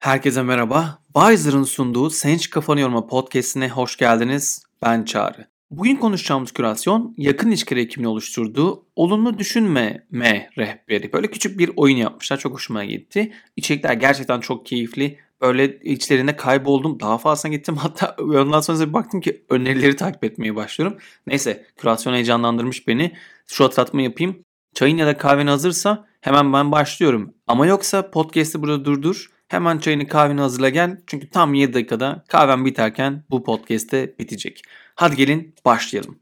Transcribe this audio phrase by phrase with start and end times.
[0.00, 0.98] Herkese merhaba.
[1.14, 4.62] Wiser'ın sunduğu Sen Hiç Kafanı Yorma podcastine hoş geldiniz.
[4.82, 5.48] Ben Çağrı.
[5.70, 11.12] Bugün konuşacağımız kürasyon yakın ilişkiler ekibini oluşturduğu Olumlu Düşünme M rehberi.
[11.12, 12.38] Böyle küçük bir oyun yapmışlar.
[12.38, 13.32] Çok hoşuma gitti.
[13.56, 15.18] İçerikler gerçekten çok keyifli.
[15.40, 17.00] Böyle içlerinde kayboldum.
[17.00, 17.76] Daha fazla gittim.
[17.78, 20.98] Hatta ondan sonra bir baktım ki önerileri takip etmeye başlıyorum.
[21.26, 23.12] Neyse kürasyon heyecanlandırmış beni.
[23.46, 24.44] Şu hatırlatma yapayım.
[24.74, 27.34] Çayın ya da kahven hazırsa hemen ben başlıyorum.
[27.46, 29.30] Ama yoksa podcast'i burada durdur.
[29.50, 31.00] Hemen çayını kahveni hazırla gel.
[31.06, 34.62] Çünkü tam 7 dakikada kahven biterken bu podcast'te bitecek.
[34.94, 36.18] Hadi gelin başlayalım.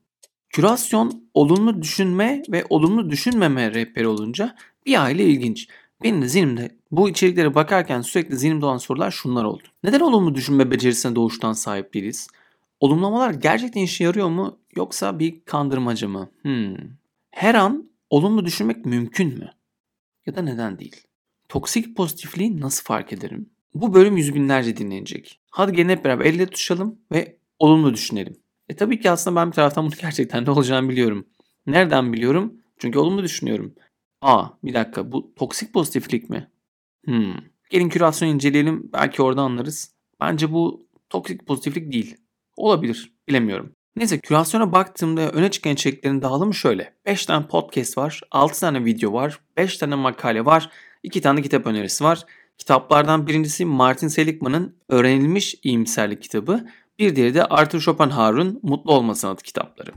[0.50, 5.68] Kürasyon olumlu düşünme ve olumlu düşünmeme rehberi olunca bir aile ilginç.
[6.02, 9.62] Benim de zihnimde bu içeriklere bakarken sürekli zihnimde olan sorular şunlar oldu.
[9.84, 12.28] Neden olumlu düşünme becerisine doğuştan sahip değiliz?
[12.80, 16.30] Olumlamalar gerçekten işe yarıyor mu yoksa bir kandırmaca mı?
[16.42, 16.76] Hmm.
[17.30, 19.50] Her an olumlu düşünmek mümkün mü?
[20.26, 21.07] Ya da neden değil?
[21.48, 23.50] Toksik pozitifliği nasıl fark ederim?
[23.74, 25.40] Bu bölüm yüz binlerce dinlenecek.
[25.50, 28.36] Hadi gelin hep beraber elle tutuşalım ve olumlu düşünelim.
[28.68, 31.26] E tabii ki aslında ben bir taraftan bunu gerçekten ne olacağını biliyorum.
[31.66, 32.54] Nereden biliyorum?
[32.78, 33.74] Çünkü olumlu düşünüyorum.
[34.22, 36.50] Aa bir dakika bu toksik pozitiflik mi?
[37.04, 37.34] Hmm.
[37.70, 39.94] Gelin kürasyon inceleyelim belki orada anlarız.
[40.20, 42.16] Bence bu toksik pozitiflik değil.
[42.56, 43.72] Olabilir bilemiyorum.
[43.96, 46.94] Neyse kürasyona baktığımda öne çıkan içeriklerin dağılımı şöyle.
[47.06, 50.70] 5 tane podcast var, 6 tane video var, 5 tane makale var,
[51.02, 52.24] 2 tane kitap önerisi var.
[52.58, 56.66] Kitaplardan birincisi Martin Seligman'ın Öğrenilmiş İyimserlik kitabı.
[56.98, 59.90] Bir diğeri de Arthur Schopenhauer'un Mutlu Olmasın adlı kitapları.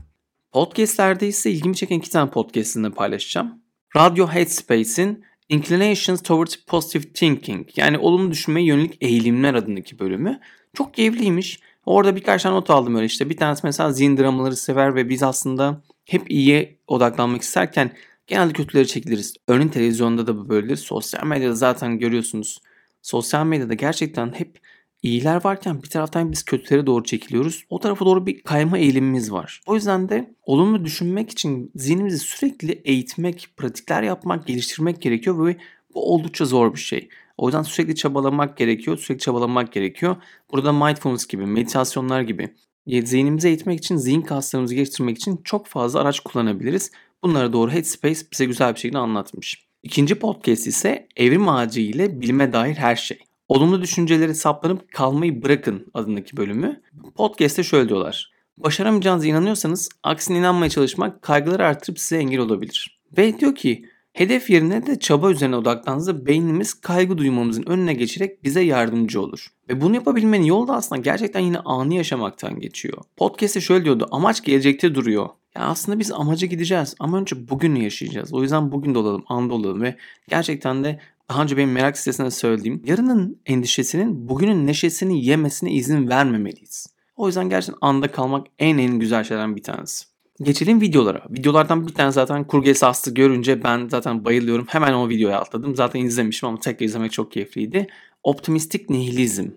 [0.52, 3.62] Podcastlerde ise ilgimi çeken iki tane podcastini paylaşacağım.
[3.96, 10.40] Radio Headspace'in Inclinations Towards Positive Thinking yani olumlu düşünmeye yönelik eğilimler adındaki bölümü.
[10.74, 11.60] Çok keyifliymiş.
[11.86, 13.30] Orada birkaç tane not aldım öyle işte.
[13.30, 17.92] Bir tanesi mesela zihin dramaları sever ve biz aslında hep iyiye odaklanmak isterken
[18.26, 19.34] genelde kötüleri çekiliriz.
[19.48, 20.76] Örneğin televizyonda da bu böyledir.
[20.76, 22.58] Sosyal medyada zaten görüyorsunuz.
[23.02, 24.58] Sosyal medyada gerçekten hep
[25.02, 27.64] iyiler varken bir taraftan biz kötülere doğru çekiliyoruz.
[27.70, 29.60] O tarafa doğru bir kayma eğilimimiz var.
[29.66, 35.56] O yüzden de olumlu düşünmek için zihnimizi sürekli eğitmek, pratikler yapmak, geliştirmek gerekiyor ve
[35.94, 37.08] bu oldukça zor bir şey.
[37.38, 40.16] O yüzden sürekli çabalamak gerekiyor, sürekli çabalamak gerekiyor.
[40.52, 42.54] Burada mindfulness gibi, meditasyonlar gibi
[42.86, 46.90] zihnimizi eğitmek için, zihin kaslarımızı geliştirmek için çok fazla araç kullanabiliriz.
[47.22, 49.66] Bunlara doğru Headspace bize güzel bir şekilde anlatmış.
[49.82, 53.18] İkinci podcast ise Evrim Ağacı ile bilime dair her şey.
[53.48, 56.80] Olumlu düşünceleri saplanıp kalmayı bırakın adındaki bölümü.
[57.16, 58.32] Podcast'te şöyle diyorlar.
[58.58, 63.00] Başaramayacağınıza inanıyorsanız aksine inanmaya çalışmak kaygıları artırıp size engel olabilir.
[63.18, 68.60] Ve diyor ki hedef yerine de çaba üzerine odaklandığınızda beynimiz kaygı duymamızın önüne geçerek bize
[68.60, 69.46] yardımcı olur.
[69.68, 72.98] Ve bunu yapabilmenin yolu da aslında gerçekten yine anı yaşamaktan geçiyor.
[73.16, 75.28] Podcast'te şöyle diyordu amaç gelecekte duruyor.
[75.56, 78.34] Ya aslında biz amaca gideceğiz ama önce bugünü yaşayacağız.
[78.34, 78.98] O yüzden bugün de
[79.28, 79.96] anda olalım ve
[80.28, 86.86] gerçekten de daha önce benim merak sitesinde söylediğim yarının endişesinin bugünün neşesini yemesine izin vermemeliyiz.
[87.16, 90.04] O yüzden gerçekten anda kalmak en en güzel şeylerden bir tanesi.
[90.42, 91.22] Geçelim videolara.
[91.30, 94.66] Videolardan bir tane zaten kurgu esaslı görünce ben zaten bayılıyorum.
[94.68, 95.76] Hemen o videoya atladım.
[95.76, 97.86] Zaten izlemişim ama tekrar izlemek çok keyifliydi.
[98.22, 99.50] Optimistik nihilizm.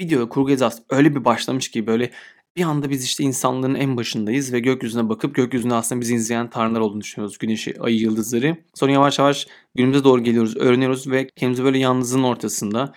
[0.00, 2.10] Videoya kurgu esas öyle bir başlamış ki böyle
[2.56, 6.80] bir anda biz işte insanların en başındayız ve gökyüzüne bakıp gökyüzünde aslında bizi izleyen tanrılar
[6.80, 7.38] olduğunu düşünüyoruz.
[7.38, 8.56] Güneşi, ayı, yıldızları.
[8.74, 12.92] Sonra yavaş yavaş günümüze doğru geliyoruz, öğreniyoruz ve kendimizi böyle yalnızlığın ortasında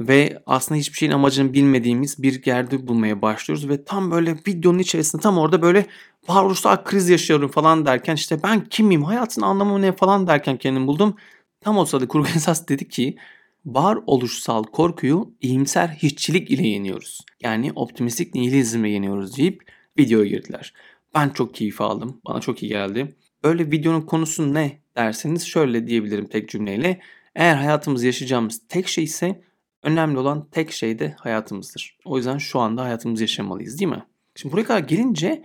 [0.00, 5.22] ve aslında hiçbir şeyin amacını bilmediğimiz bir yerde bulmaya başlıyoruz ve tam böyle videonun içerisinde
[5.22, 5.86] tam orada böyle
[6.28, 11.16] varoluşsal kriz yaşıyorum falan derken işte ben kimim, hayatın anlamı ne falan derken kendimi buldum.
[11.60, 13.16] Tam o sırada kurgu esas dedi ki
[13.64, 17.20] varoluşsal korkuyu iyimser hiççilik ile yeniyoruz.
[17.40, 19.62] Yani optimistik nihilizmle yeniyoruz deyip
[19.98, 20.74] videoya girdiler.
[21.14, 22.20] Ben çok keyif aldım.
[22.26, 23.16] Bana çok iyi geldi.
[23.44, 27.00] Böyle videonun konusu ne derseniz şöyle diyebilirim tek cümleyle.
[27.34, 29.42] Eğer hayatımızı yaşayacağımız tek şey ise
[29.82, 31.98] önemli olan tek şey de hayatımızdır.
[32.04, 34.04] O yüzden şu anda hayatımızı yaşamalıyız değil mi?
[34.34, 35.44] Şimdi buraya kadar gelince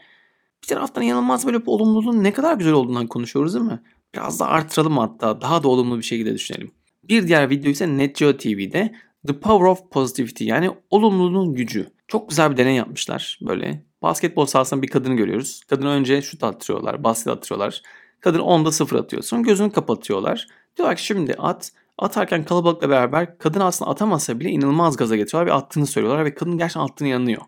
[0.63, 3.81] bir taraftan inanılmaz böyle bir olumluluğun ne kadar güzel olduğundan konuşuyoruz değil mi?
[4.13, 6.71] Biraz da artıralım hatta daha da olumlu bir şekilde düşünelim.
[7.09, 8.95] Bir diğer video ise NetGeo TV'de
[9.27, 11.87] The Power of Positivity yani olumluluğun gücü.
[12.07, 13.83] Çok güzel bir deney yapmışlar böyle.
[14.01, 15.63] Basketbol sahasında bir kadını görüyoruz.
[15.69, 17.81] Kadını önce şut attırıyorlar, basket attırıyorlar.
[18.19, 19.23] Kadın 10'da 0 atıyor.
[19.23, 20.47] Sonra gözünü kapatıyorlar.
[20.77, 21.71] Diyorlar ki şimdi at.
[21.97, 26.57] Atarken kalabalıkla beraber kadın aslında atamasa bile inanılmaz gaza getiriyorlar ve attığını söylüyorlar ve kadın
[26.57, 27.41] gerçekten attığını yanıyor.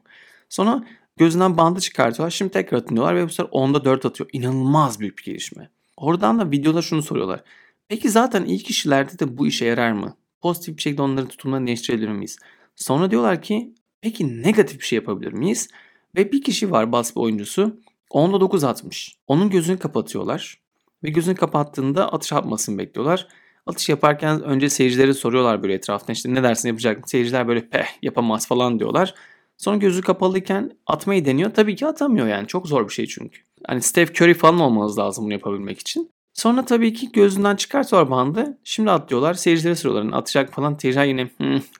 [0.49, 0.83] Sonra
[1.17, 2.31] gözünden bandı çıkartıyorlar.
[2.31, 4.29] Şimdi tekrar atın diyorlar ve bu sefer 10'da 4 atıyor.
[4.33, 5.69] İnanılmaz büyük bir gelişme.
[5.97, 7.43] Oradan da videoda şunu soruyorlar.
[7.89, 10.17] Peki zaten iyi kişilerde de bu işe yarar mı?
[10.41, 12.37] Pozitif bir şekilde onların tutumlarını değiştirebilir miyiz?
[12.75, 15.69] Sonra diyorlar ki peki negatif bir şey yapabilir miyiz?
[16.15, 17.79] Ve bir kişi var basketbol oyuncusu.
[18.09, 19.15] Onda 9 atmış.
[19.27, 20.61] Onun gözünü kapatıyorlar.
[21.03, 23.27] Ve gözünü kapattığında atış yapmasını bekliyorlar.
[23.65, 27.03] Atış yaparken önce seyircilere soruyorlar böyle etrafta işte ne dersin yapacak mı?
[27.07, 29.13] Seyirciler böyle peh yapamaz falan diyorlar.
[29.57, 31.53] Sonra gözü kapalıyken atmayı deniyor.
[31.53, 32.47] Tabii ki atamıyor yani.
[32.47, 33.39] Çok zor bir şey çünkü.
[33.67, 36.11] Hani Steph Curry falan olmanız lazım bunu yapabilmek için.
[36.37, 38.57] Sonra tabii ki gözünden çıkartıyor bandı.
[38.63, 39.33] Şimdi at diyorlar.
[39.33, 40.03] Seyircilere soruyorlar.
[40.03, 40.77] Yani atacak falan.
[40.81, 41.29] Seyirciler yine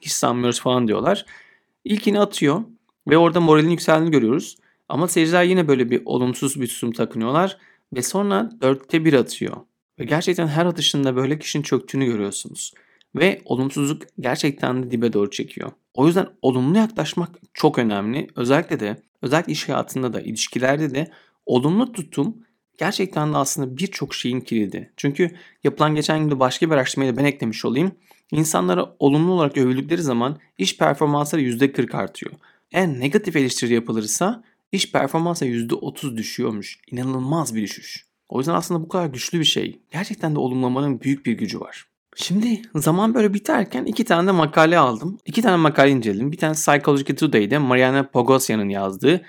[0.01, 1.25] hiç sanmıyoruz falan diyorlar.
[1.85, 2.63] İlkini atıyor.
[3.07, 4.57] Ve orada moralin yükseldiğini görüyoruz.
[4.89, 7.57] Ama seyirciler yine böyle bir olumsuz bir tutum takınıyorlar.
[7.93, 9.57] Ve sonra dörtte bir atıyor.
[9.99, 12.73] Ve gerçekten her atışında böyle kişinin çöktüğünü görüyorsunuz.
[13.15, 15.71] Ve olumsuzluk gerçekten de dibe doğru çekiyor.
[15.93, 18.27] O yüzden olumlu yaklaşmak çok önemli.
[18.35, 21.11] Özellikle de özellikle iş hayatında da ilişkilerde de
[21.45, 22.46] olumlu tutum
[22.77, 24.91] gerçekten de aslında birçok şeyin kilidi.
[24.97, 25.31] Çünkü
[25.63, 27.91] yapılan geçen gün de başka bir araştırmayı da ben eklemiş olayım.
[28.31, 32.31] İnsanlara olumlu olarak övüldükleri zaman iş performansları %40 artıyor.
[32.71, 36.79] Eğer negatif eleştiri yapılırsa iş performansı %30 düşüyormuş.
[36.91, 38.05] İnanılmaz bir düşüş.
[38.29, 39.79] O yüzden aslında bu kadar güçlü bir şey.
[39.91, 41.87] Gerçekten de olumlamanın büyük bir gücü var.
[42.15, 45.17] Şimdi zaman böyle biterken iki tane de makale aldım.
[45.25, 46.31] İki tane makale inceledim.
[46.31, 49.21] Bir tane Psychology Today'de Mariana Pogosyan'ın yazdığı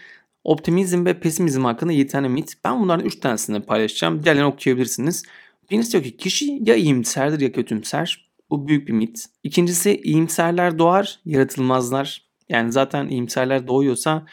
[0.49, 2.55] optimizm ve pesimizm hakkında 7 tane mit.
[2.65, 4.25] Ben bunların 3 tanesini paylaşacağım.
[4.25, 5.25] Diğerlerini okuyabilirsiniz.
[5.71, 8.29] Birincisi diyor ki kişi ya iyimserdir ya kötümser.
[8.51, 9.25] Bu büyük bir mit.
[9.43, 12.23] İkincisi iyimserler doğar, yaratılmazlar.
[12.49, 14.27] Yani zaten iyimserler doğuyorsa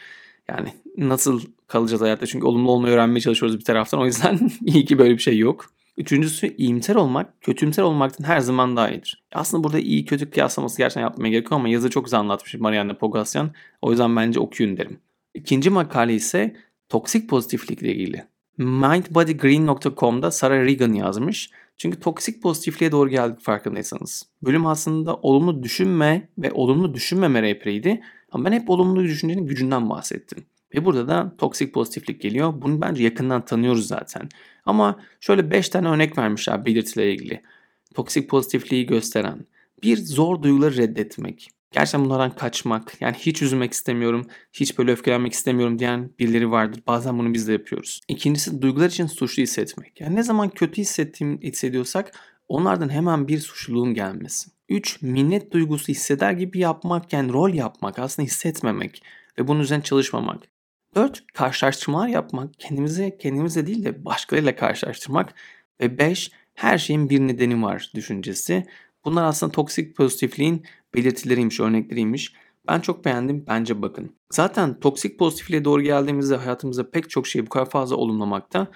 [0.48, 2.26] yani nasıl kalacağız hayatta?
[2.26, 4.00] Çünkü olumlu olmayı öğrenmeye çalışıyoruz bir taraftan.
[4.00, 5.66] O yüzden iyi ki böyle bir şey yok.
[5.96, 9.24] Üçüncüsü iyimser olmak, kötümser olmaktan her zaman daha iyidir.
[9.32, 13.50] Aslında burada iyi kötü kıyaslaması gerçekten yapmaya gerekiyor ama yazı çok güzel anlatmış Marianne Pogasyan.
[13.82, 14.98] O yüzden bence okuyun derim.
[15.36, 16.56] İkinci makale ise
[16.88, 18.24] toksik pozitiflikle ilgili.
[18.58, 21.50] mindbodygreen.com'da Sarah Regan yazmış.
[21.76, 24.26] Çünkü toksik pozitifliğe doğru geldik farkındaysanız.
[24.42, 28.02] Bölüm aslında olumlu düşünme ve olumlu düşünmeme rehberiydi.
[28.32, 30.44] Ama ben hep olumlu düşüncenin gücünden bahsettim.
[30.74, 32.62] Ve burada da toksik pozitiflik geliyor.
[32.62, 34.28] Bunu bence yakından tanıyoruz zaten.
[34.66, 37.42] Ama şöyle 5 tane örnek vermişler belirtilerle ilgili.
[37.94, 39.46] Toksik pozitifliği gösteren.
[39.82, 41.48] Bir zor duyguları reddetmek.
[41.70, 43.00] Gerçekten bunlardan kaçmak.
[43.00, 46.82] Yani hiç üzülmek istemiyorum, hiç böyle öfkelenmek istemiyorum diyen birileri vardır.
[46.86, 48.00] Bazen bunu biz de yapıyoruz.
[48.08, 50.00] İkincisi duygular için suçlu hissetmek.
[50.00, 52.12] Yani ne zaman kötü hissettiğim hissediyorsak
[52.48, 54.50] onlardan hemen bir suçluluğun gelmesi.
[54.68, 55.02] 3.
[55.02, 59.02] Minnet duygusu hisseder gibi yapmak yani rol yapmak aslında hissetmemek
[59.38, 60.42] ve bunun üzerine çalışmamak.
[60.94, 61.24] 4.
[61.34, 62.54] Karşılaştırmalar yapmak.
[62.58, 65.34] Kendimizi kendimizle değil de başkalarıyla karşılaştırmak.
[65.80, 66.30] Ve 5.
[66.54, 68.66] Her şeyin bir nedeni var düşüncesi.
[69.06, 70.64] Bunlar aslında toksik pozitifliğin
[70.94, 72.32] belirtileriymiş, örnekleriymiş.
[72.68, 73.44] Ben çok beğendim.
[73.48, 74.12] Bence bakın.
[74.30, 78.66] Zaten toksik pozitifliğe doğru geldiğimizde hayatımızda pek çok şeyi bu kadar fazla olumlamakta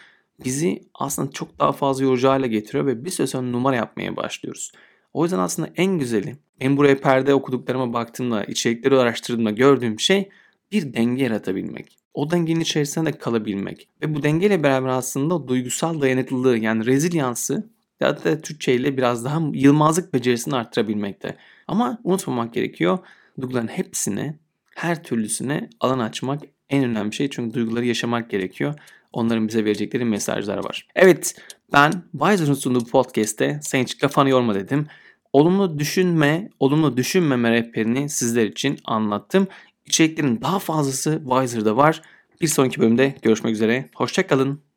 [0.44, 4.72] bizi aslında çok daha fazla yorucu hale getiriyor ve bir süre sonra numara yapmaya başlıyoruz.
[5.12, 10.28] O yüzden aslında en güzeli ben buraya perde okuduklarıma baktığımda, içerikleri araştırdığımda gördüğüm şey
[10.72, 11.96] bir denge yaratabilmek.
[12.14, 13.88] O dengenin içerisinde de kalabilmek.
[14.02, 19.40] Ve bu dengeyle beraber aslında duygusal dayanıklılığı yani rezilyansı ya da Türkçe ile biraz daha
[19.52, 21.36] yılmazlık becerisini arttırabilmekte.
[21.68, 22.98] Ama unutmamak gerekiyor.
[23.40, 24.38] Duyguların hepsine,
[24.74, 27.30] her türlüsüne alan açmak en önemli şey.
[27.30, 28.74] Çünkü duyguları yaşamak gerekiyor.
[29.12, 30.88] Onların bize verecekleri mesajlar var.
[30.94, 31.34] Evet
[31.72, 34.86] ben Wiser'ın sunduğu podcast'te sen hiç kafanı yorma dedim.
[35.32, 39.48] Olumlu düşünme, olumlu düşünmeme rehberini sizler için anlattım.
[39.86, 42.02] İçeriklerin daha fazlası Wiser'da var.
[42.40, 43.88] Bir sonraki bölümde görüşmek üzere.
[43.94, 44.69] Hoşçakalın.